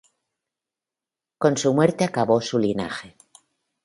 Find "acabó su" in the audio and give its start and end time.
2.05-2.57